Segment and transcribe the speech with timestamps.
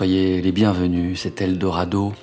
[0.00, 2.14] Soyez les bienvenus, c'est Eldorado.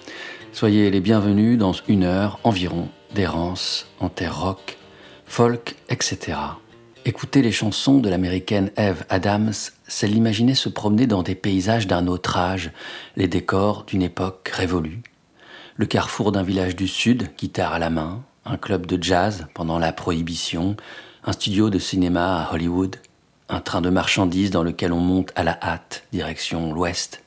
[0.52, 4.80] Soyez les bienvenus dans une heure environ d'errance en terre rock,
[5.28, 6.40] folk, etc.
[7.06, 9.54] Écouter les chansons de l'américaine Eve Adams,
[9.88, 12.72] c'est l'imaginer se promener dans des paysages d'un autre âge,
[13.16, 15.04] les décors d'une époque révolue.
[15.76, 19.78] Le carrefour d'un village du Sud, guitare à la main, un club de jazz pendant
[19.78, 20.78] la prohibition,
[21.24, 22.96] un studio de cinéma à Hollywood,
[23.50, 27.22] un train de marchandises dans lequel on monte à la hâte, direction l'ouest,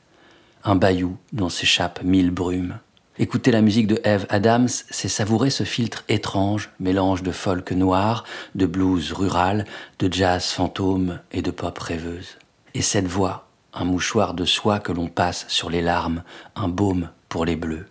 [0.63, 2.79] un bayou dont s'échappent mille brumes.
[3.19, 8.23] Écouter la musique de Eve Adams, c'est savourer ce filtre étrange, mélange de folk noir,
[8.55, 9.65] de blues rural,
[9.99, 12.37] de jazz fantôme et de pop rêveuse.
[12.73, 16.23] Et cette voix, un mouchoir de soie que l'on passe sur les larmes,
[16.55, 17.85] un baume pour les bleus.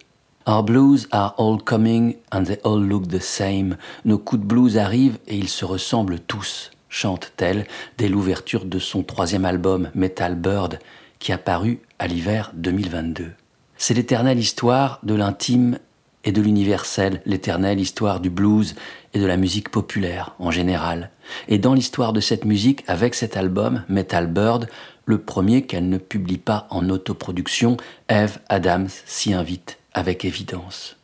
[0.47, 3.77] Our blues are all coming and they all look the same.
[4.05, 7.67] Nos coups de blues arrivent et ils se ressemblent tous chante-t-elle
[7.97, 10.79] dès l'ouverture de son troisième album Metal Bird
[11.21, 13.31] qui a paru à l'hiver 2022.
[13.77, 15.79] C'est l'éternelle histoire de l'intime
[16.25, 18.75] et de l'universel, l'éternelle histoire du blues
[19.15, 21.11] et de la musique populaire en général.
[21.47, 24.69] Et dans l'histoire de cette musique, avec cet album, Metal Bird,
[25.05, 27.77] le premier qu'elle ne publie pas en autoproduction,
[28.09, 30.97] Eve Adams s'y invite avec évidence.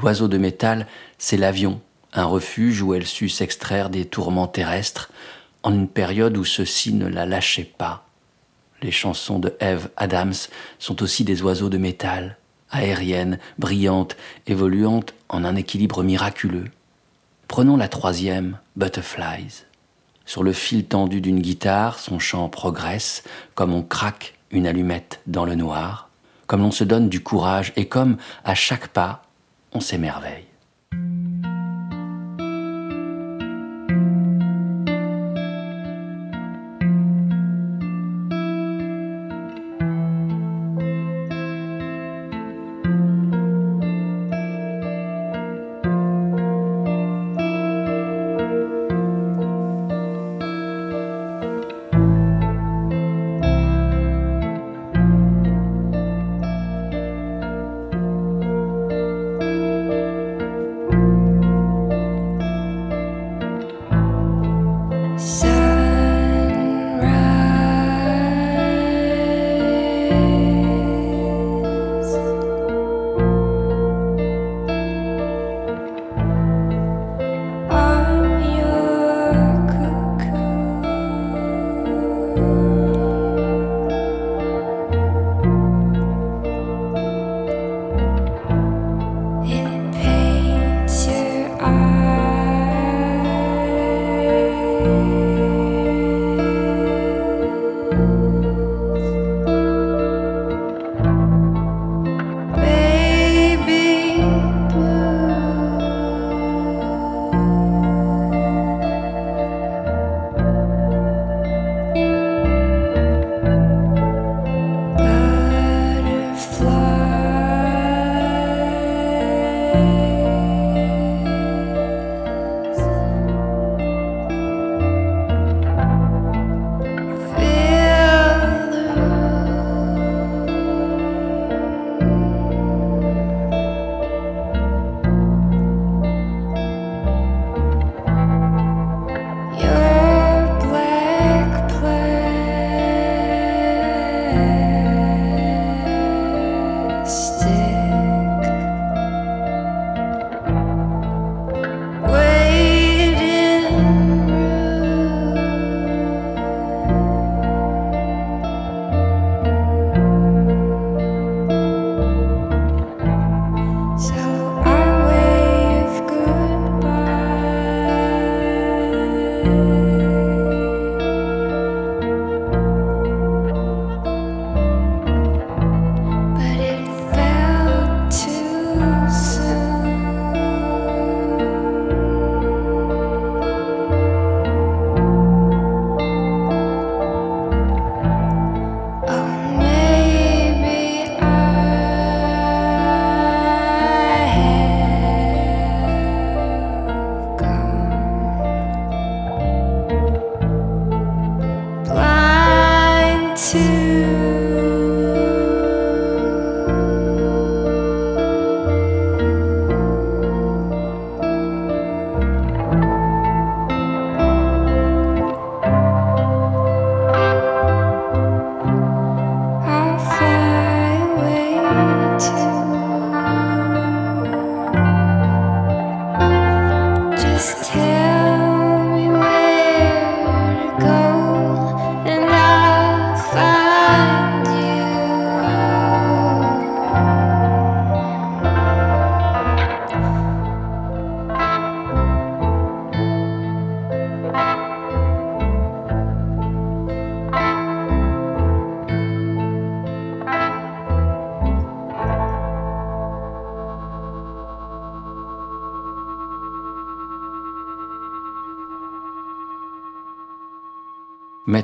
[0.00, 0.86] L'oiseau de métal,
[1.18, 1.80] c'est l'avion
[2.16, 5.12] un refuge où elle sut s'extraire des tourments terrestres
[5.62, 8.06] en une période où ceux-ci ne la lâchaient pas.
[8.82, 10.34] Les chansons de Eve Adams
[10.78, 12.36] sont aussi des oiseaux de métal,
[12.70, 16.66] aériennes, brillantes, évoluantes en un équilibre miraculeux.
[17.48, 19.64] Prenons la troisième, Butterflies.
[20.26, 23.22] Sur le fil tendu d'une guitare, son chant progresse
[23.54, 26.10] comme on craque une allumette dans le noir,
[26.46, 29.22] comme l'on se donne du courage et comme, à chaque pas,
[29.72, 30.46] on s'émerveille.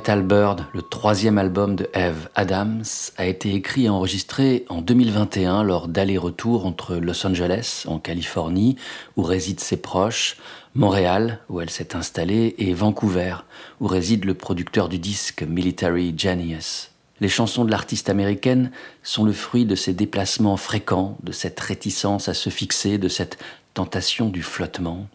[0.03, 2.83] Metal Bird, le troisième album de Eve Adams,
[3.15, 8.75] a été écrit et enregistré en 2021 lors d'allers-retours entre Los Angeles, en Californie,
[9.15, 10.35] où résident ses proches,
[10.75, 13.35] Montréal, où elle s'est installée, et Vancouver,
[13.79, 16.91] où réside le producteur du disque Military Genius.
[17.21, 18.71] Les chansons de l'artiste américaine
[19.03, 23.37] sont le fruit de ces déplacements fréquents, de cette réticence à se fixer, de cette
[23.73, 25.07] tentation du flottement.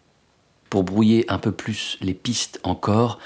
[0.71, 3.19] Pour brouiller un peu plus les pistes encore,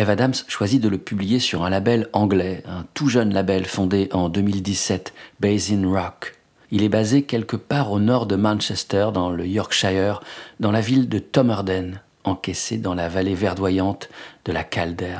[0.00, 4.08] Eve Adams choisit de le publier sur un label anglais, un tout jeune label fondé
[4.12, 6.38] en 2017, Basin Rock.
[6.70, 10.22] Il est basé quelque part au nord de Manchester, dans le Yorkshire,
[10.58, 14.08] dans la ville de Tomerden, encaissée dans la vallée verdoyante
[14.46, 15.18] de la Calder.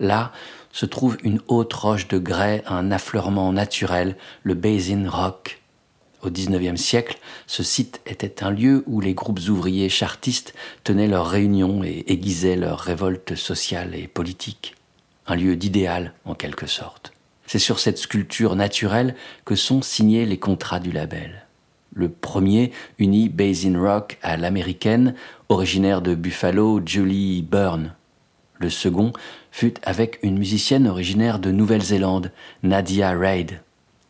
[0.00, 0.32] Là
[0.72, 5.60] se trouve une haute roche de grès, un affleurement naturel, le Basin Rock.
[6.24, 11.28] Au XIXe siècle, ce site était un lieu où les groupes ouvriers chartistes tenaient leurs
[11.28, 14.74] réunions et aiguisaient leurs révoltes sociales et politiques.
[15.26, 17.12] Un lieu d'idéal, en quelque sorte.
[17.46, 21.46] C'est sur cette sculpture naturelle que sont signés les contrats du label.
[21.94, 25.14] Le premier unit Basin Rock à l'américaine,
[25.50, 27.94] originaire de Buffalo, Julie Byrne.
[28.58, 29.12] Le second
[29.50, 32.32] fut avec une musicienne originaire de Nouvelle-Zélande,
[32.62, 33.60] Nadia Reid.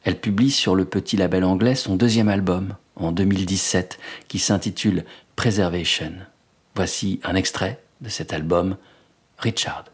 [0.04, 3.98] Elle publie sur le petit label anglais son deuxième album, en 2017,
[4.28, 5.04] qui s'intitule
[5.34, 6.12] Preservation.
[6.76, 8.76] Voici un extrait de cet album,
[9.38, 9.86] Richard.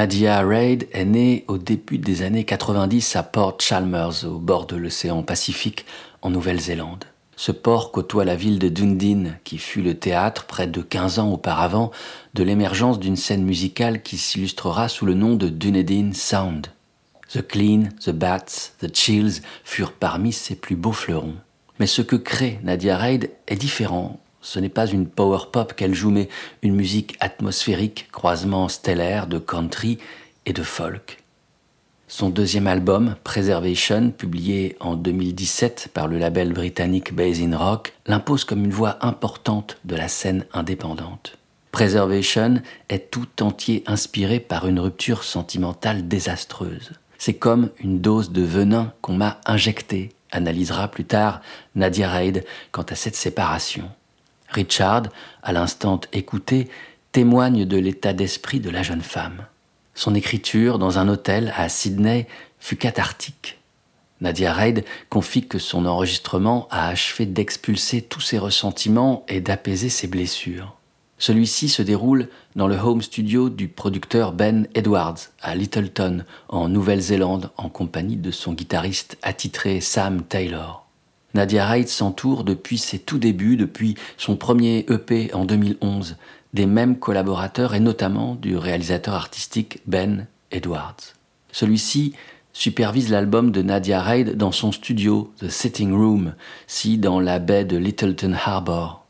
[0.00, 4.74] Nadia Reid est née au début des années 90 à Port Chalmers, au bord de
[4.74, 5.84] l'océan Pacifique,
[6.22, 7.04] en Nouvelle-Zélande.
[7.36, 11.30] Ce port côtoie la ville de Dundee, qui fut le théâtre, près de 15 ans
[11.30, 11.90] auparavant,
[12.32, 16.68] de l'émergence d'une scène musicale qui s'illustrera sous le nom de Dunedin Sound.
[17.30, 21.36] The Clean, The Bats, The Chills furent parmi ses plus beaux fleurons.
[21.78, 25.94] Mais ce que crée Nadia Reid est différent ce n'est pas une power pop qu'elle
[25.94, 26.28] joue, mais
[26.62, 29.98] une musique atmosphérique, croisement stellaire de country
[30.46, 31.18] et de folk.
[32.08, 38.64] Son deuxième album, Preservation, publié en 2017 par le label britannique Basin Rock, l'impose comme
[38.64, 41.38] une voix importante de la scène indépendante.
[41.70, 46.90] Preservation est tout entier inspiré par une rupture sentimentale désastreuse.
[47.16, 51.40] C'est comme une dose de venin qu'on m'a injecté, analysera plus tard
[51.76, 53.88] Nadia Reid quant à cette séparation.
[54.50, 55.04] Richard,
[55.42, 56.68] à l'instant écouté,
[57.12, 59.46] témoigne de l'état d'esprit de la jeune femme.
[59.94, 62.26] Son écriture dans un hôtel à Sydney
[62.58, 63.58] fut cathartique.
[64.20, 70.06] Nadia Reid confie que son enregistrement a achevé d'expulser tous ses ressentiments et d'apaiser ses
[70.06, 70.76] blessures.
[71.18, 77.50] Celui-ci se déroule dans le home studio du producteur Ben Edwards à Littleton, en Nouvelle-Zélande,
[77.56, 80.86] en compagnie de son guitariste attitré Sam Taylor.
[81.34, 86.16] Nadia Reid s'entoure depuis ses tout débuts, depuis son premier EP en 2011,
[86.54, 90.96] des mêmes collaborateurs et notamment du réalisateur artistique Ben Edwards.
[91.52, 92.14] Celui-ci
[92.52, 96.34] supervise l'album de Nadia Reid dans son studio, The Sitting Room,
[96.66, 99.04] si dans la baie de Littleton Harbour,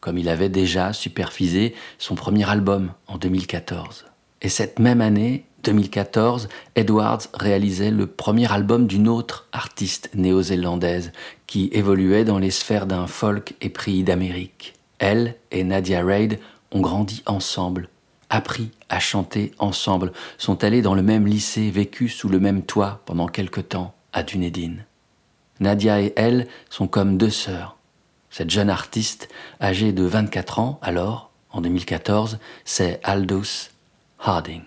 [0.00, 4.06] comme il avait déjà supervisé son premier album en 2014.
[4.42, 11.10] Et cette même année, 2014, Edwards réalisait le premier album d'une autre artiste néo-zélandaise
[11.48, 14.74] qui évoluait dans les sphères d'un folk épris d'Amérique.
[14.98, 16.38] Elle et Nadia Reid
[16.70, 17.88] ont grandi ensemble,
[18.30, 23.00] appris à chanter ensemble, sont allés dans le même lycée, vécu sous le même toit
[23.04, 24.76] pendant quelque temps à Dunedin.
[25.58, 27.76] Nadia et elle sont comme deux sœurs.
[28.30, 29.28] Cette jeune artiste,
[29.60, 33.70] âgée de 24 ans alors, en 2014, c'est Aldous
[34.20, 34.62] Harding.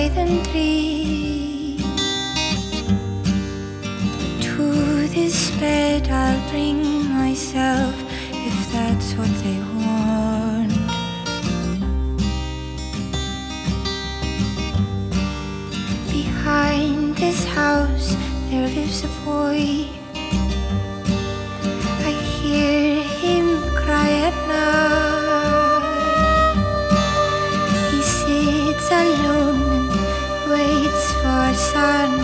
[0.00, 1.76] Maiden tree.
[4.40, 4.64] To
[5.08, 6.80] this bed I'll bring
[7.12, 7.94] myself
[8.32, 10.72] if that's what they want.
[16.10, 18.16] Behind this house
[18.48, 19.84] there lives a boy.
[22.08, 24.89] I hear him cry at night.
[31.80, 32.19] turn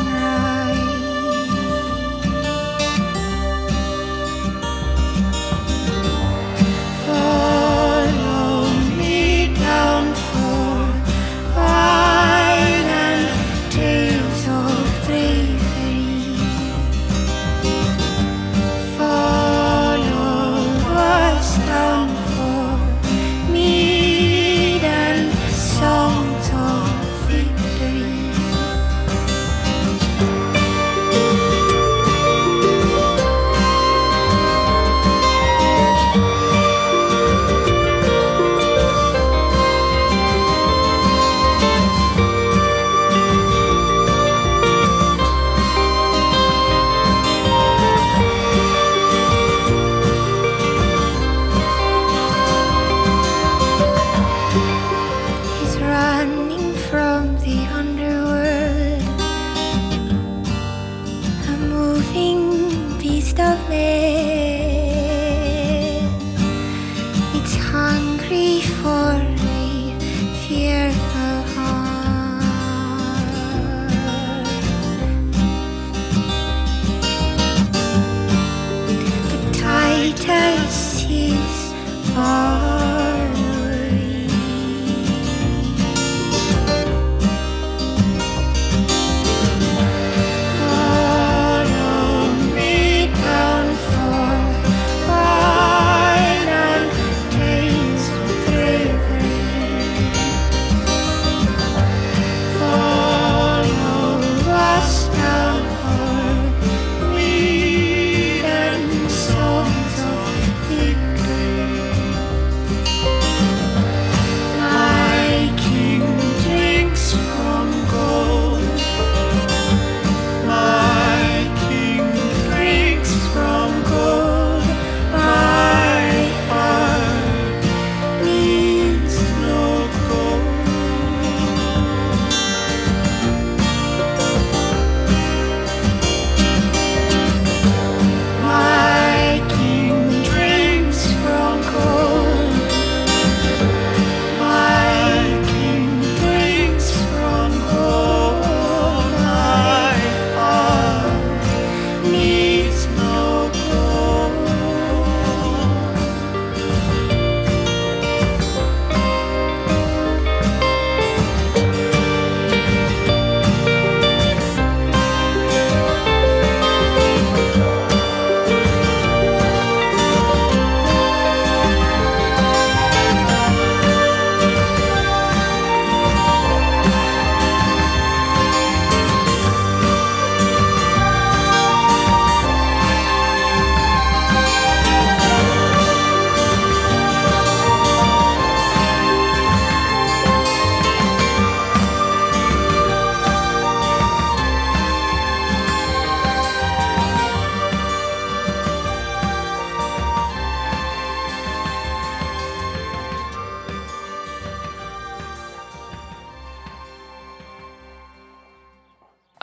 [82.17, 82.56] far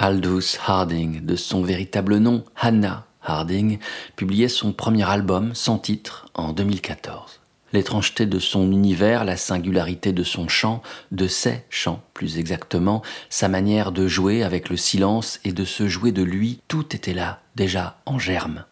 [0.06, 3.80] Aldous Harding, de son véritable nom Hannah Harding,
[4.18, 7.40] publiait son premier album sans titre en 2014.
[7.72, 10.82] L'étrangeté de son univers, la singularité de son chant,
[11.14, 15.88] de ses chants plus exactement, sa manière de jouer avec le silence et de se
[15.88, 18.66] jouer de lui, tout était là, déjà en germe.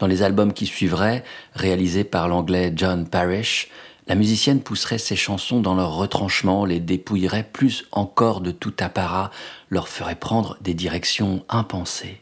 [0.00, 1.22] Dans les albums qui suivraient,
[1.54, 3.70] réalisés par l'anglais John Parrish,
[4.08, 9.30] la musicienne pousserait ses chansons dans leur retranchement, les dépouillerait plus encore de tout apparat,
[9.70, 12.20] leur ferait prendre des directions impensées.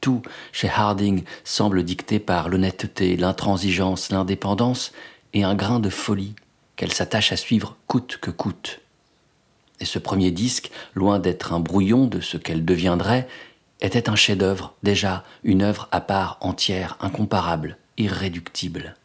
[0.00, 4.92] Tout chez Harding semble dicté par l'honnêteté, l'intransigeance, l'indépendance
[5.34, 6.34] et un grain de folie
[6.76, 8.80] qu'elle s'attache à suivre coûte que coûte.
[9.80, 13.28] Et ce premier disque, loin d'être un brouillon de ce qu'elle deviendrait,
[13.80, 18.96] était un chef-d'œuvre, déjà une œuvre à part entière, incomparable, irréductible.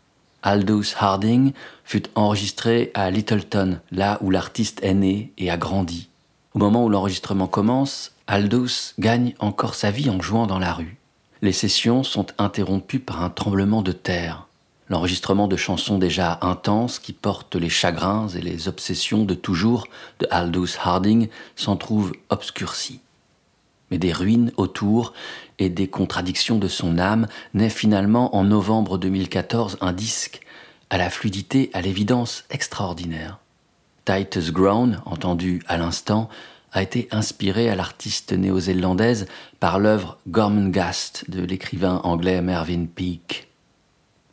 [0.44, 1.54] Aldous Harding
[1.86, 6.10] fut enregistré à Littleton, là où l'artiste est né et a grandi.
[6.54, 10.98] Au moment où l'enregistrement commence, Aldous gagne encore sa vie en jouant dans la rue.
[11.42, 14.48] Les sessions sont interrompues par un tremblement de terre.
[14.90, 19.88] L'enregistrement de chansons déjà intenses qui portent les chagrins et les obsessions de toujours
[20.20, 23.00] de Aldous Harding s'en trouve obscurci.
[23.92, 25.14] Mais des ruines autour
[25.60, 30.42] et des contradictions de son âme naît finalement en novembre 2014 un disque
[30.90, 33.40] à la fluidité, à l'évidence extraordinaire.
[34.06, 36.30] Titus Ground, entendu à l'instant,
[36.72, 39.28] a été inspiré à l'artiste néo-zélandaise
[39.60, 43.48] par l'œuvre Gormenghast de l'écrivain anglais Mervyn Peake.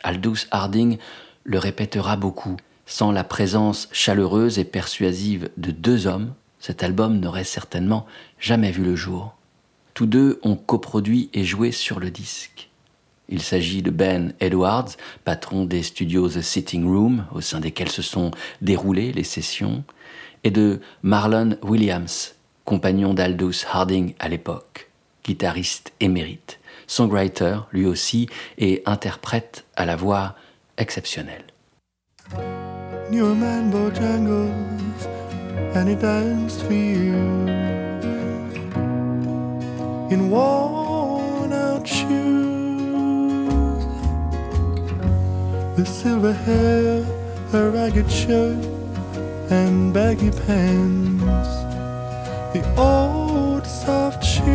[0.03, 0.99] Aldous Harding
[1.45, 2.57] le répétera beaucoup.
[2.87, 8.07] Sans la présence chaleureuse et persuasive de deux hommes, cet album n'aurait certainement
[8.39, 9.35] jamais vu le jour.
[10.01, 12.71] Tous deux ont coproduit et joué sur le disque.
[13.29, 14.89] Il s'agit de Ben Edwards,
[15.27, 18.31] patron des studios The Sitting Room, au sein desquels se sont
[18.63, 19.85] déroulées les sessions,
[20.43, 22.35] et de Marlon Williams,
[22.65, 24.89] compagnon d'Aldous Harding à l'époque,
[25.23, 30.35] guitariste émérite songwriter lui aussi et interprète à la voix
[30.79, 31.45] exceptionnelle.
[40.11, 42.11] In worn out shoes
[45.77, 47.05] with silver hair,
[47.53, 48.59] a ragged shirt
[49.51, 51.55] and baggy pants.
[52.53, 54.51] The old soft shoes.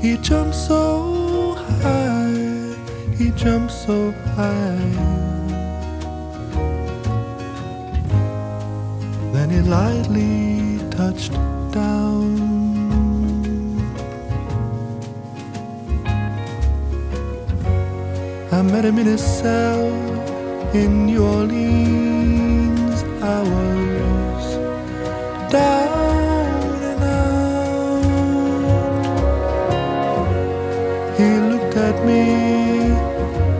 [0.00, 2.74] He jumped so high,
[3.18, 5.26] he jumped so high.
[9.34, 10.55] Then he lightly
[11.06, 11.34] touched
[11.70, 12.30] down.
[18.50, 19.86] I met him in his cell
[20.74, 22.98] in New Orleans.
[23.36, 24.44] I was
[25.52, 26.82] down.
[26.90, 28.06] And out.
[31.18, 32.24] He looked at me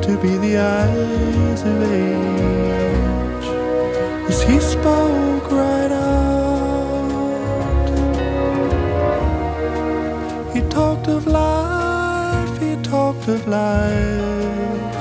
[0.07, 3.47] to be the eyes of age
[4.31, 5.76] as he spoke right
[11.27, 14.95] of life, he talked of life.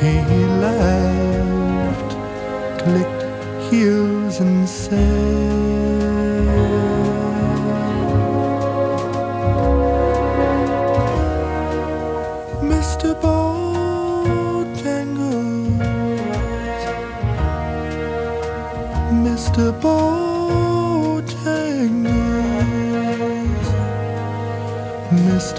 [0.00, 0.20] He
[0.60, 2.12] laughed,
[2.82, 5.31] clicked heels, and said.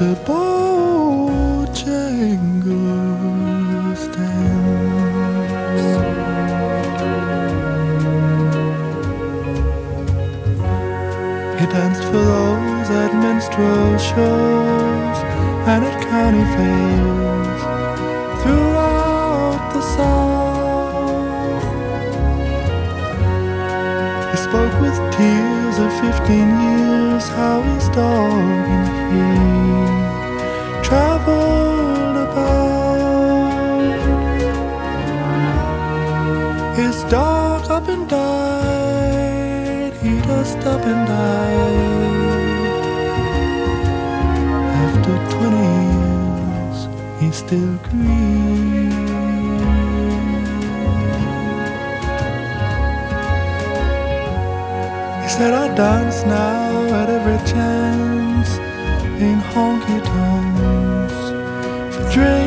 [0.03, 0.15] Mr.
[0.25, 1.71] Bojangles
[4.13, 5.87] dance.
[11.59, 15.17] He danced for those at minstrel shows
[15.71, 17.61] and at county fairs
[18.43, 21.63] throughout the South.
[24.31, 29.82] He spoke with tears of fifteen years how his dog and he
[40.43, 42.33] he up and died.
[44.83, 46.77] After twenty years,
[47.19, 48.93] he still grieves.
[55.33, 56.69] Said I dance now
[57.01, 58.49] at every chance
[59.27, 61.19] in honky tonks
[61.95, 62.42] for drinks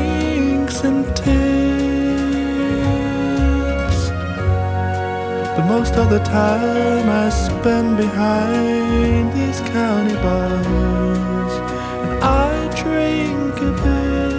[5.69, 11.53] Most of the time I spend behind these county bars,
[12.05, 14.37] and I drink a bit.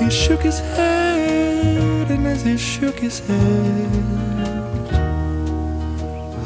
[0.00, 3.90] He shook his head, and as he shook his head,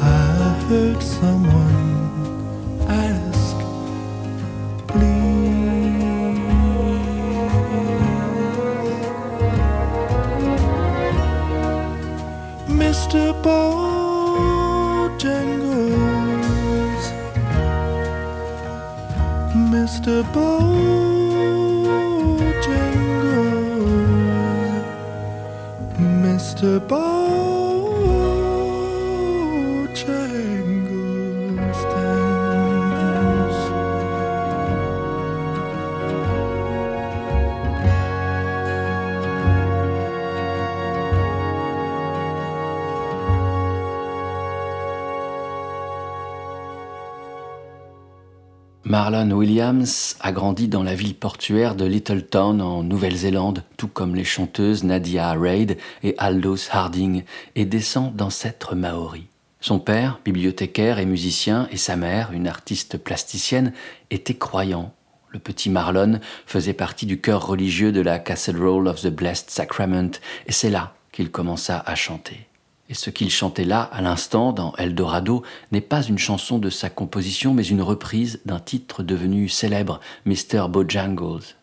[0.01, 0.05] I
[0.69, 1.87] heard someone
[13.07, 13.33] Mr.
[13.41, 14.67] Bojangles,
[19.55, 20.25] Mr.
[20.35, 21.07] Bojangles,
[26.01, 26.81] Mr.
[26.81, 27.16] Bojangles
[49.09, 54.25] Marlon Williams a grandi dans la ville portuaire de Littleton en Nouvelle-Zélande, tout comme les
[54.25, 57.23] chanteuses Nadia Reid et Aldous Harding,
[57.55, 59.27] et descend d'ancêtres maoris.
[59.61, 63.73] Son père, bibliothécaire et musicien, et sa mère, une artiste plasticienne,
[64.11, 64.93] étaient croyants.
[65.29, 70.19] Le petit Marlon faisait partie du chœur religieux de la Cathedral of the Blessed Sacrament,
[70.49, 72.49] et c'est là qu'il commença à chanter.
[72.89, 76.89] Et ce qu'il chantait là, à l'instant, dans Eldorado, n'est pas une chanson de sa
[76.89, 80.69] composition, mais une reprise d'un titre devenu célèbre, Mr.
[80.69, 81.57] Bojangles.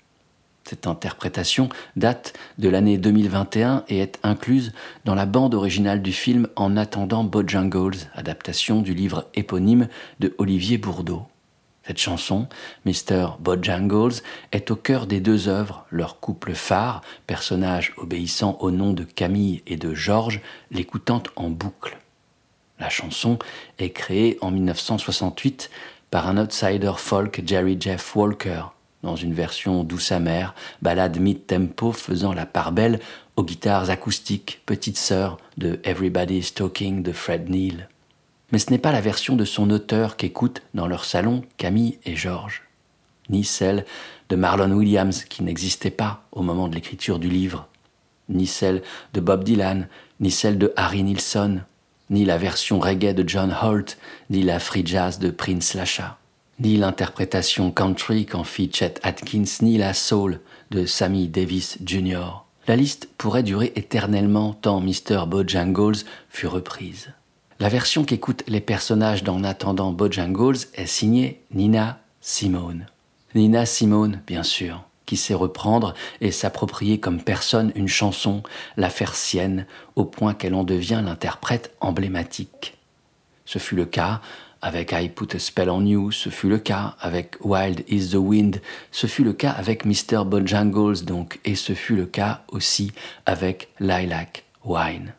[0.66, 4.72] Cette interprétation date de l'année 2021 et est incluse
[5.04, 9.88] dans la bande originale du film En attendant Bojangles, adaptation du livre éponyme
[10.20, 11.24] de Olivier Bourdeau.
[11.86, 12.48] Cette chanson,
[12.86, 13.32] Mr.
[13.40, 14.22] Bojangles,
[14.54, 19.62] est au cœur des deux œuvres, leur couple phare, personnage obéissant au nom de Camille
[19.68, 20.40] et de Georges,
[20.72, 21.98] l'écoutant en boucle.
[22.80, 23.38] La chanson
[23.80, 25.70] est créée en 1968
[26.10, 28.64] par un outsider folk Jerry Jeff Walker,
[29.04, 33.02] dans une version douce amère, balade mid-tempo faisant la part belle
[33.36, 37.88] aux guitares acoustiques, petite sœur de Everybody's Talking de Fred Neil
[38.54, 42.16] mais ce n'est pas la version de son auteur qu'écoutent dans leur salon Camille et
[42.16, 42.62] Georges,
[43.30, 43.84] ni celle
[44.30, 47.68] de Marlon Williams qui n'existait pas au moment de l'écriture du livre,
[48.30, 48.84] ni celle
[49.16, 49.88] de Bob Dylan,
[50.20, 51.62] ni celle de Harry Nilsson,
[52.12, 53.98] ni la version reggae de John Holt,
[54.30, 56.20] ni la free jazz de Prince Lacha,
[56.60, 62.44] ni l'interprétation country qu'en fit Chet Atkins, ni la soul de Sammy Davis Jr.
[62.68, 65.26] La liste pourrait durer éternellement tant Mr.
[65.26, 67.14] Bojangles fut reprise.
[67.64, 72.88] La version qu'écoutent les personnages d'En attendant Bojangles est signée Nina Simone.
[73.36, 78.44] Nina Simone, bien sûr, qui sait reprendre et s'approprier comme personne une chanson,
[78.76, 82.78] la faire sienne, au point qu'elle en devient l'interprète emblématique.
[83.46, 84.20] Ce fut le cas
[84.62, 88.16] avec I Put a Spell on You, ce fut le cas avec Wild is the
[88.16, 88.60] Wind,
[88.92, 90.26] ce fut le cas avec Mr.
[90.26, 92.92] Bojangles donc, et ce fut le cas aussi
[93.26, 95.14] avec Lilac Wine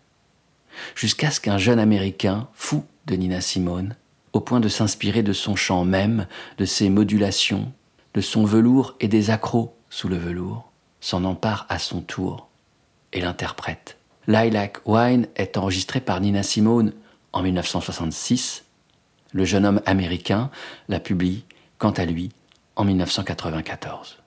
[0.94, 3.96] jusqu'à ce qu'un jeune Américain, fou de Nina Simone,
[4.32, 6.26] au point de s'inspirer de son chant même,
[6.58, 7.72] de ses modulations,
[8.14, 12.48] de son velours et des accros sous le velours, s'en empare à son tour
[13.12, 13.98] et l'interprète.
[14.26, 16.92] Lilac Wine est enregistré par Nina Simone
[17.32, 18.64] en 1966.
[19.32, 20.50] Le jeune homme américain
[20.88, 21.44] la publie,
[21.78, 22.30] quant à lui,
[22.76, 24.18] en 1994.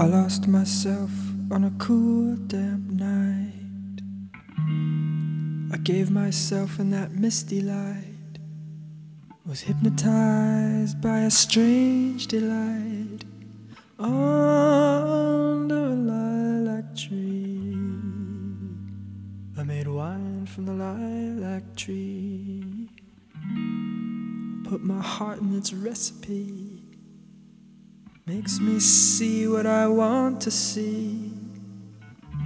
[0.00, 1.10] I lost myself
[1.50, 4.02] on a cool damp night.
[5.72, 8.04] I gave myself in that misty light.
[9.46, 13.24] Was hypnotized by a strange delight
[13.98, 17.74] under a lilac tree.
[19.56, 22.90] I made wine from the lilac tree.
[24.68, 26.82] Put my heart in its recipe.
[28.26, 31.37] Makes me see what I want to see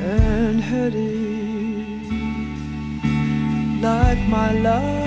[0.00, 1.16] and heady
[3.80, 5.05] like my love.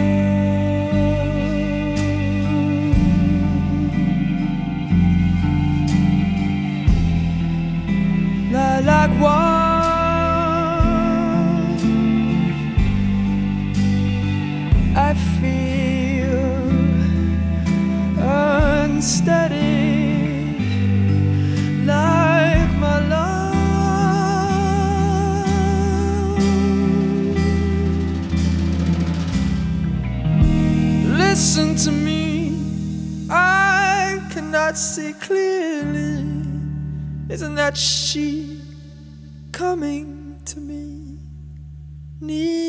[37.49, 38.61] Isn't that she
[39.51, 41.17] coming to me?
[42.21, 42.68] Nearly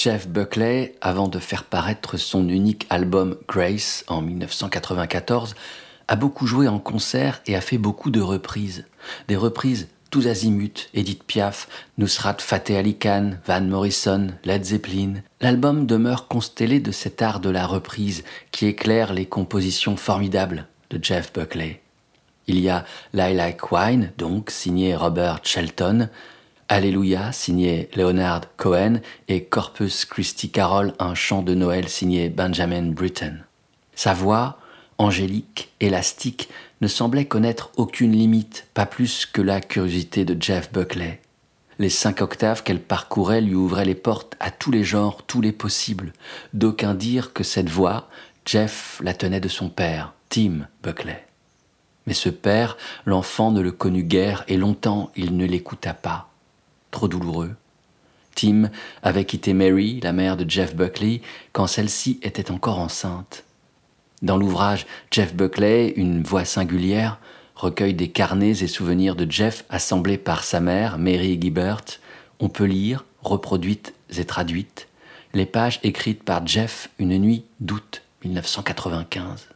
[0.00, 5.54] Jeff Buckley, avant de faire paraître son unique album Grace en 1994,
[6.08, 8.86] a beaucoup joué en concert et a fait beaucoup de reprises.
[9.28, 15.16] Des reprises tous azimuts, Edith Piaf, Nusrat Fateh Ali Khan, Van Morrison, Led Zeppelin.
[15.42, 20.98] L'album demeure constellé de cet art de la reprise qui éclaire les compositions formidables de
[21.04, 21.82] Jeff Buckley.
[22.46, 26.08] Il y a Lilac Wine, donc signé Robert Shelton,
[26.72, 33.44] Alléluia, signé Leonard Cohen, et Corpus Christi Carol, un chant de Noël signé Benjamin Britten.
[33.96, 34.56] Sa voix,
[34.96, 36.48] angélique, élastique,
[36.80, 41.20] ne semblait connaître aucune limite, pas plus que la curiosité de Jeff Buckley.
[41.80, 45.50] Les cinq octaves qu'elle parcourait lui ouvraient les portes à tous les genres, tous les
[45.50, 46.12] possibles.
[46.54, 48.08] D'aucuns dirent que cette voix,
[48.46, 51.26] Jeff la tenait de son père, Tim Buckley.
[52.06, 56.29] Mais ce père, l'enfant ne le connut guère et longtemps il ne l'écouta pas
[56.90, 57.54] trop douloureux.
[58.34, 58.70] Tim
[59.02, 61.20] avait quitté Mary, la mère de Jeff Buckley,
[61.52, 63.44] quand celle-ci était encore enceinte.
[64.22, 67.18] Dans l'ouvrage Jeff Buckley, une voix singulière,
[67.54, 71.84] recueil des carnets et souvenirs de Jeff assemblés par sa mère, Mary Gibbert,
[72.38, 74.88] on peut lire, reproduites et traduites,
[75.34, 79.48] les pages écrites par Jeff une nuit d'août 1995.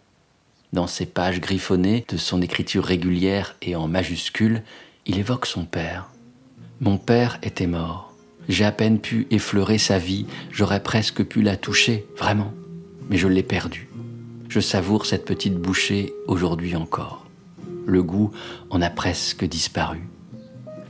[0.73, 4.63] Dans ces pages griffonnées de son écriture régulière et en majuscules,
[5.07, 6.09] il évoque son père.
[6.85, 8.13] Mon père était mort.
[8.47, 12.53] J'ai à peine pu effleurer sa vie, j'aurais presque pu la toucher, vraiment.
[13.09, 13.89] Mais je l'ai perdue.
[14.51, 17.25] Je savoure cette petite bouchée aujourd'hui encore.
[17.87, 18.33] Le goût
[18.69, 20.01] en a presque disparu.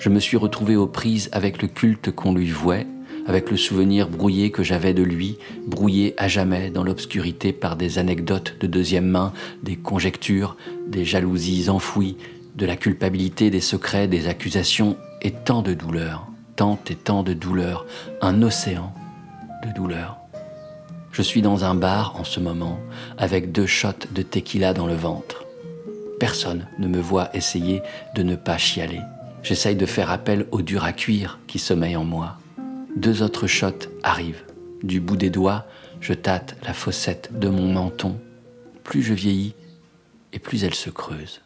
[0.01, 2.89] Je me suis retrouvé aux prises avec le culte qu'on lui vouait,
[3.29, 8.01] avec le souvenir brouillé que j'avais de lui, brouillé à jamais dans l'obscurité par des
[8.01, 10.57] anecdotes de deuxième main, des conjectures,
[10.89, 12.17] des jalousies enfouies,
[12.57, 17.33] de la culpabilité, des secrets, des accusations et tant de douleurs, tant et tant de
[17.33, 17.87] douleurs,
[18.21, 18.95] un océan
[19.67, 20.19] de douleurs.
[21.13, 22.79] Je suis dans un bar en ce moment
[23.17, 25.45] avec deux shots de tequila dans le ventre.
[26.21, 27.83] Personne ne me voit essayer
[28.15, 29.01] de ne pas chialer.
[29.43, 32.39] J'essaye de faire appel au dur à cuire qui sommeille en moi.
[32.97, 34.45] Deux autres shots arrivent.
[34.83, 35.67] Du bout des doigts,
[36.01, 38.19] je tâte la fossette de mon menton.
[38.83, 39.55] Plus je vieillis,
[40.33, 41.41] et plus elle se creuse.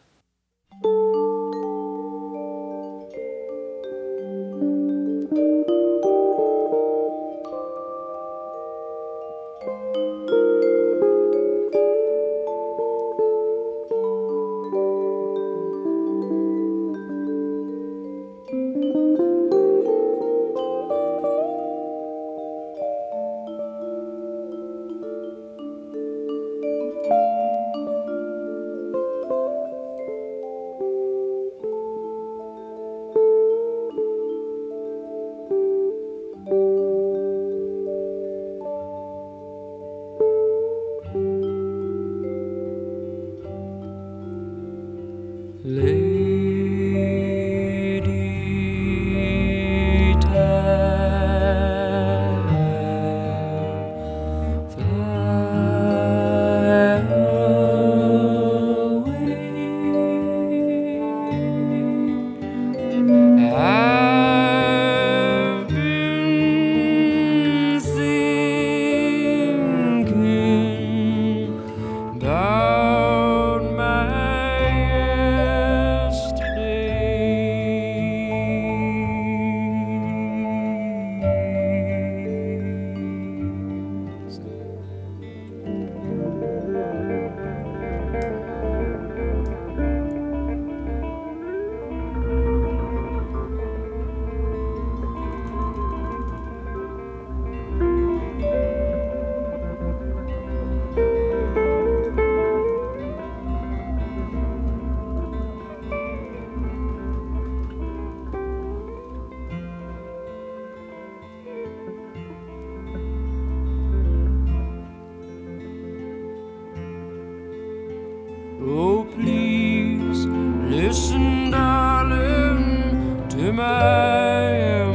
[120.99, 124.88] listen, darling, to my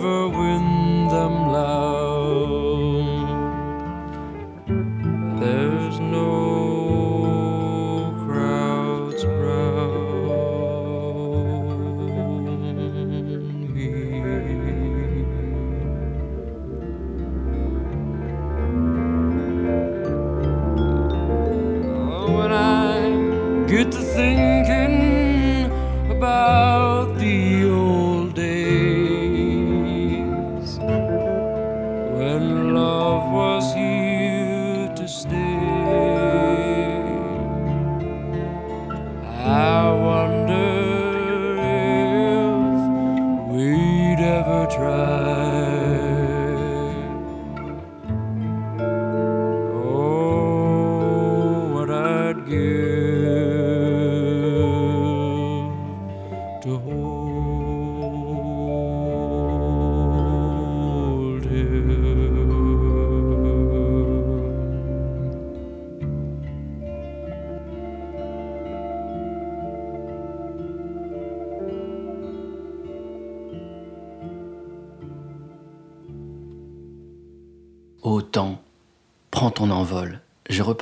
[0.00, 1.69] never win them love.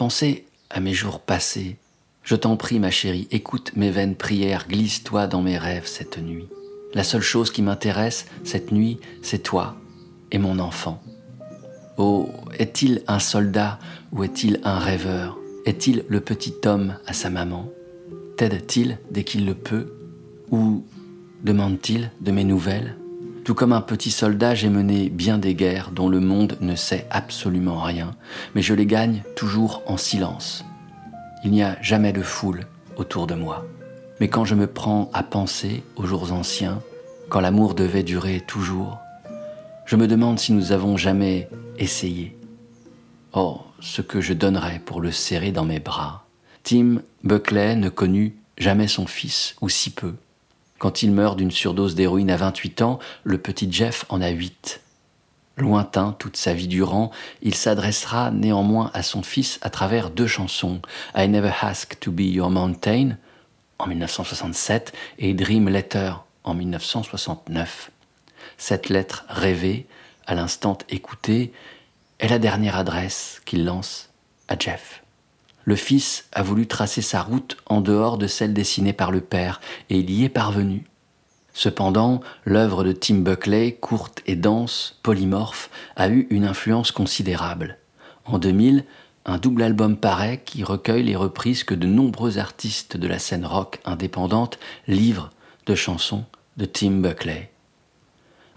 [0.09, 1.77] Repensais à mes jours passés.
[2.23, 6.49] Je t'en prie, ma chérie, écoute mes vaines prières, glisse-toi dans mes rêves cette nuit.
[6.95, 9.77] La seule chose qui m'intéresse cette nuit, c'est toi
[10.33, 11.03] et mon enfant.
[11.99, 13.79] Oh, est-il un soldat
[14.11, 15.37] ou est-il un rêveur?
[15.67, 17.69] Est-il le petit homme à sa maman?
[18.39, 19.93] T'aide-t-il dès qu'il le peut?
[20.51, 20.87] Ou
[21.45, 22.97] demande-t-il de mes nouvelles?
[23.49, 27.07] Tout comme un petit soldat, j'ai mené bien des guerres dont le monde ne sait
[27.09, 28.15] absolument rien,
[28.55, 30.67] mais je les gagne toujours en silence.
[31.45, 32.67] Il n'y a jamais de foule
[32.99, 33.65] autour de moi.
[34.21, 36.83] Mais quand je me prends à penser aux jours anciens,
[37.31, 38.99] quand l'amour devait durer toujours,
[39.87, 42.37] je me demande si nous avons jamais essayé.
[43.33, 46.27] Oh, ce que je donnerais pour le serrer dans mes bras.
[46.65, 50.17] Tim Buckley ne connut jamais son fils, ou si peu.
[50.79, 54.81] Quand il meurt d'une surdose d'héroïne à 28 ans, le petit Jeff en a 8.
[55.57, 57.11] Lointain toute sa vie durant,
[57.43, 60.81] il s'adressera néanmoins à son fils à travers deux chansons,
[61.16, 63.16] I Never Ask to Be Your Mountain
[63.81, 66.12] en 1967 et Dream Letter
[66.45, 67.91] en 1969.
[68.57, 69.87] Cette lettre rêvée,
[70.26, 71.53] à l'instant écoutée,
[72.20, 74.11] est la dernière adresse qu'il lance
[74.47, 75.03] à Jeff.
[75.69, 79.61] Le fils a voulu tracer sa route en dehors de celle dessinée par le père,
[79.91, 80.87] et il y est parvenu.
[81.53, 87.77] Cependant, l'œuvre de Tim Buckley, courte et dense, polymorphe, a eu une influence considérable.
[88.25, 88.87] En 2000,
[89.27, 93.45] un double album paraît qui recueille les reprises que de nombreux artistes de la scène
[93.45, 95.33] rock indépendante livrent
[95.66, 96.25] de chansons
[96.57, 97.51] de Tim Buckley.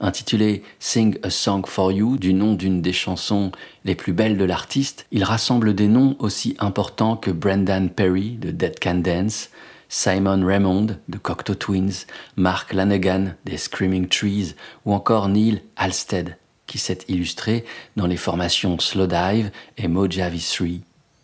[0.01, 3.51] Intitulé Sing a Song for You, du nom d'une des chansons
[3.85, 8.51] les plus belles de l'artiste, il rassemble des noms aussi importants que Brendan Perry de
[8.51, 9.51] Dead Can Dance,
[9.89, 16.37] Simon Raymond de Cocteau Twins, Mark Lanegan des Screaming Trees ou encore Neil Halstead
[16.71, 17.65] qui s'est illustré
[17.97, 20.67] dans les formations Slowdive et Mojave 3.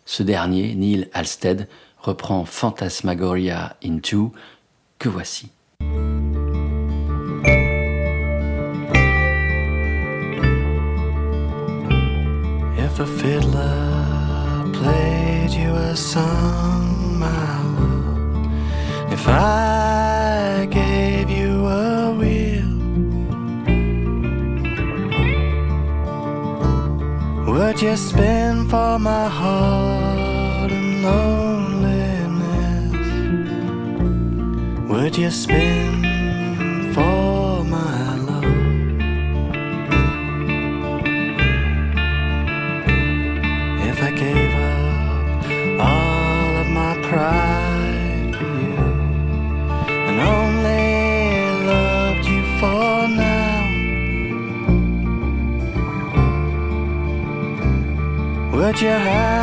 [0.04, 4.32] Ce dernier, Neil Halstead, reprend Phantasmagoria Into,
[4.98, 5.48] que voici.
[13.00, 22.66] A fiddler played you a song, my love, if I gave you a wheel,
[27.46, 32.50] would you spin for my heart and loneliness?
[34.90, 35.97] Would you spin
[58.78, 59.37] Would you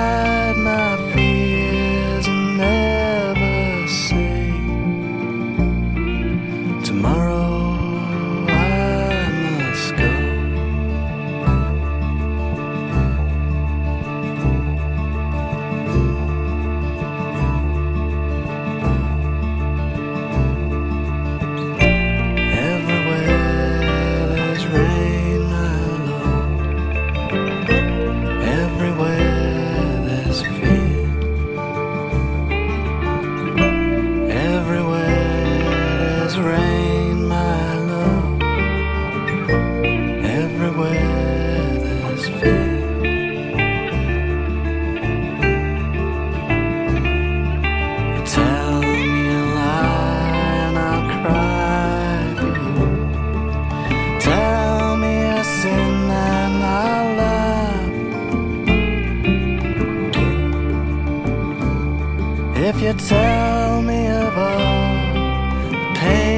[62.57, 64.31] If you tell me the
[65.99, 66.34] pain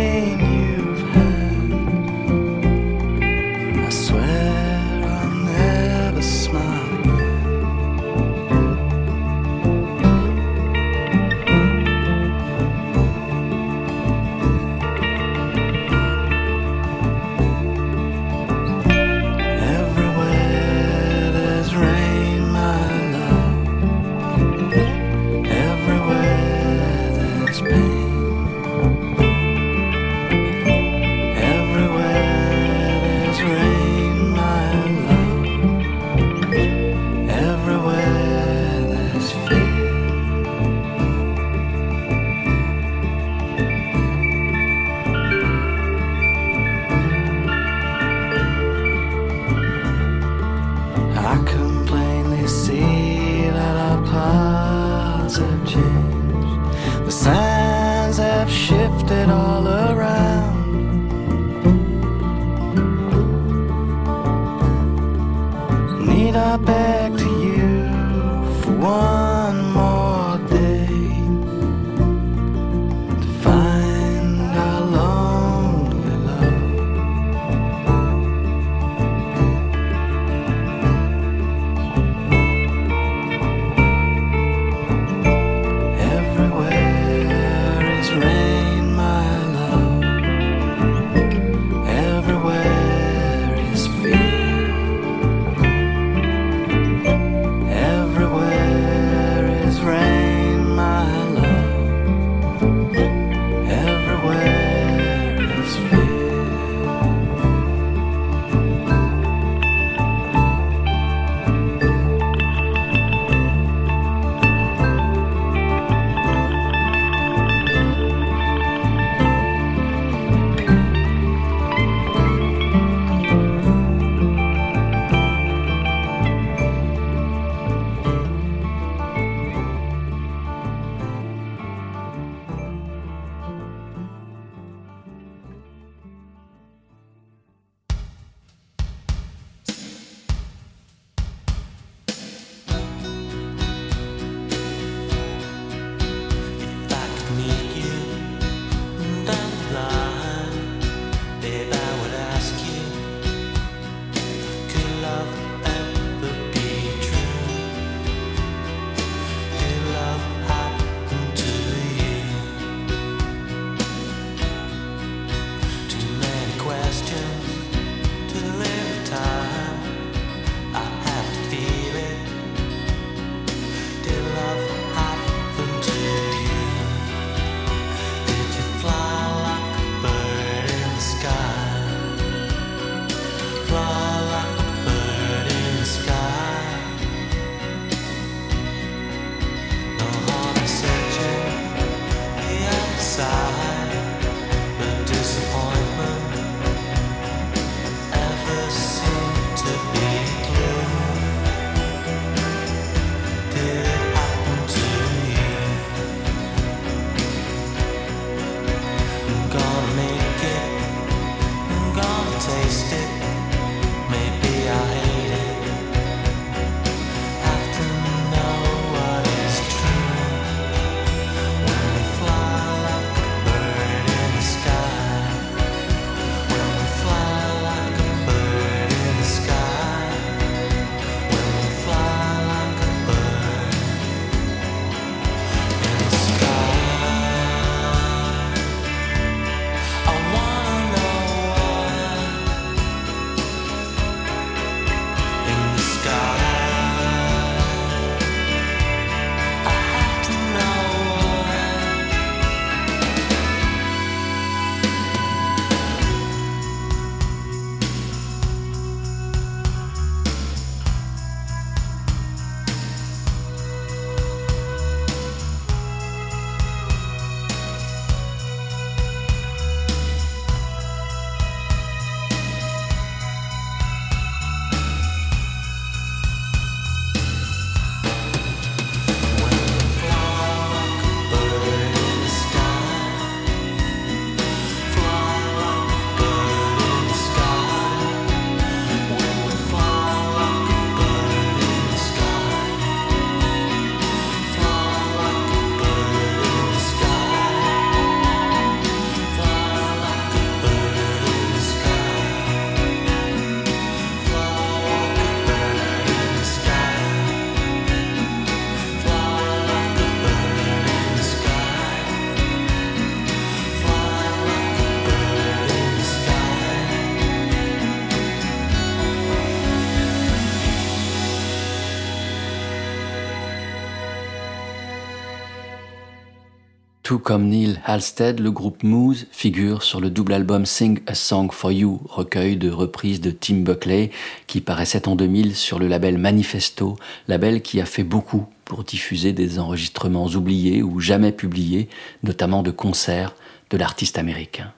[327.08, 331.50] Tout comme Neil Halstead, le groupe Moose figure sur le double album Sing a Song
[331.54, 334.12] for You, recueil de reprises de Tim Buckley,
[334.46, 336.98] qui paraissait en 2000 sur le label Manifesto,
[337.30, 341.88] label qui a fait beaucoup pour diffuser des enregistrements oubliés ou jamais publiés,
[342.24, 343.36] notamment de concerts
[343.70, 344.74] de l'artiste américain.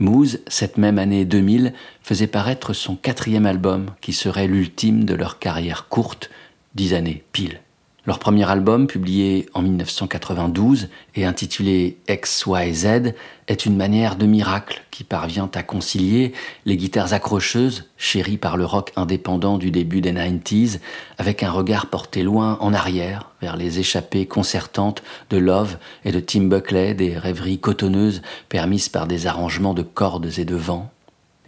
[0.00, 1.72] Moose, cette même année 2000,
[2.02, 6.28] faisait paraître son quatrième album, qui serait l'ultime de leur carrière courte,
[6.74, 7.62] dix années pile.
[8.06, 13.12] Leur premier album, publié en 1992 et intitulé XYZ,
[13.46, 16.32] est une manière de miracle qui parvient à concilier
[16.64, 20.78] les guitares accrocheuses, chéries par le rock indépendant du début des 90s,
[21.18, 25.76] avec un regard porté loin en arrière, vers les échappées concertantes de Love
[26.06, 30.56] et de Tim Buckley, des rêveries cotonneuses permises par des arrangements de cordes et de
[30.56, 30.90] vent.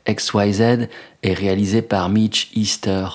[0.06, 0.88] XYZ
[1.22, 3.06] est réalisé par Mitch Easter,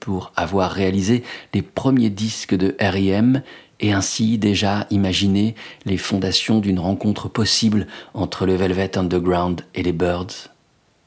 [0.00, 3.42] pour avoir réalisé les premiers disques de R.E.M.
[3.80, 5.54] et ainsi déjà imaginé
[5.84, 10.50] les fondations d'une rencontre possible entre le Velvet Underground et les Birds.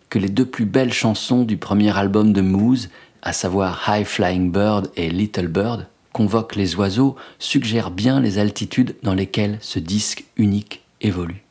[0.09, 2.89] Que les deux plus belles chansons du premier album de Moose,
[3.21, 8.95] à savoir High Flying Bird et Little Bird, convoquent les oiseaux, suggèrent bien les altitudes
[9.03, 11.43] dans lesquelles ce disque unique évolue.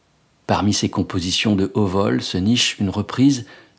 [0.47, 3.47] Parmi ses compositions de haut vol se niche une reprise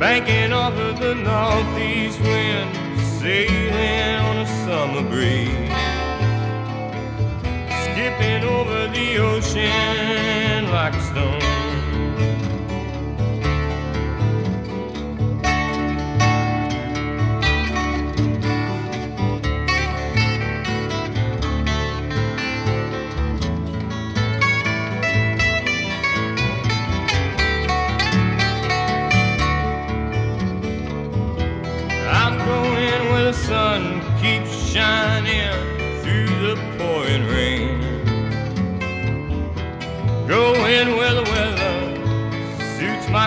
[0.00, 2.74] Banking off of the northeast wind,
[3.18, 5.50] sailing on a summer breeze,
[7.84, 11.49] skipping over the ocean like a stone.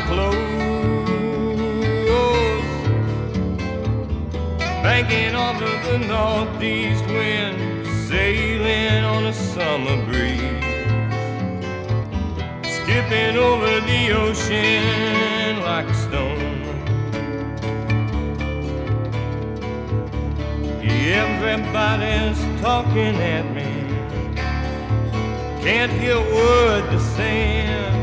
[0.08, 0.38] Clothes.
[4.84, 10.42] Banking off of the northeast wind, sailing on a summer breeze.
[12.76, 16.54] Skipping over the ocean like a stone.
[21.14, 23.70] Everybody's talking at me.
[25.62, 28.03] Can't hear a word they're saying.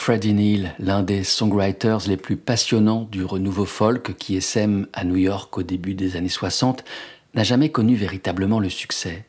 [0.00, 5.16] Freddie Neal, l'un des songwriters les plus passionnants du renouveau folk qui essaime à New
[5.16, 6.84] York au début des années 60,
[7.34, 9.26] n'a jamais connu véritablement le succès.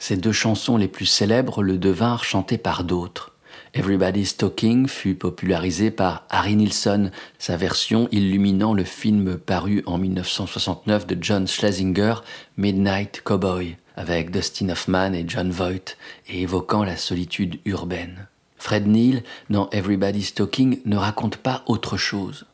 [0.00, 3.34] Ses deux chansons les plus célèbres le devinrent chantées par d'autres.
[3.72, 11.06] Everybody's Talking fut popularisé par Harry Nilsson, sa version illuminant le film paru en 1969
[11.06, 12.14] de John Schlesinger,
[12.56, 15.96] Midnight Cowboy, avec Dustin Hoffman et John Voight,
[16.28, 18.26] et évoquant la solitude urbaine.
[18.60, 22.44] Fred Neil, dans Everybody's Talking, ne raconte pas autre chose.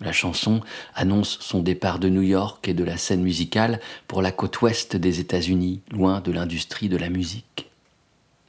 [0.00, 0.62] La chanson
[0.94, 3.78] annonce son départ de New York et de la scène musicale
[4.08, 7.70] pour la côte ouest des États-Unis, loin de l'industrie de la musique.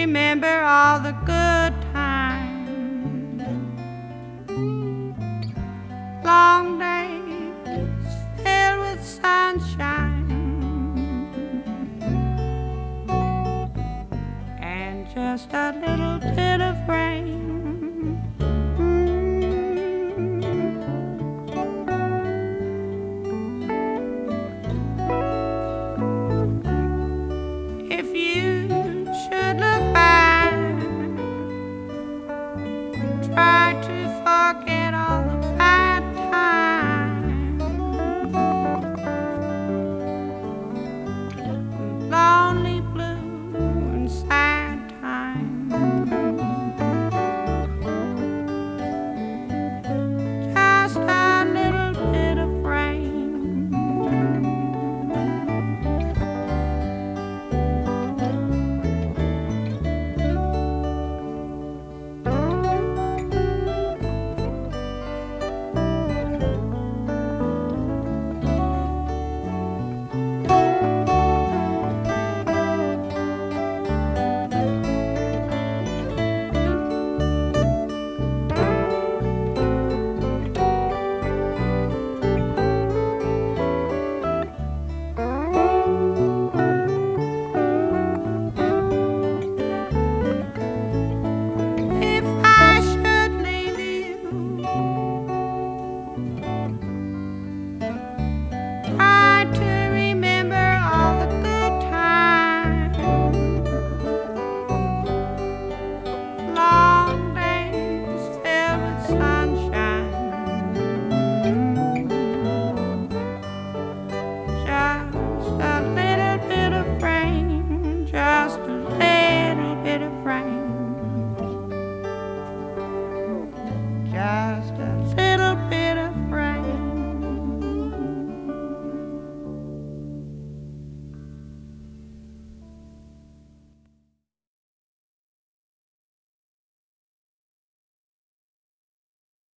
[0.08, 3.42] Remember all the good times.
[6.24, 10.24] Long days filled with sunshine.
[14.62, 16.18] And just a little
[33.68, 34.87] hard to forget.